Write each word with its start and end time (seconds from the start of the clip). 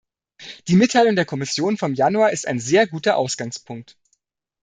Die 0.67 0.75
Mitteilung 0.77 1.15
der 1.15 1.25
Kommission 1.27 1.77
vom 1.77 1.93
Januar 1.93 2.31
ist 2.31 2.47
ein 2.47 2.57
sehr 2.59 2.87
guter 2.87 3.17
Ausgangspunkt. 3.17 3.99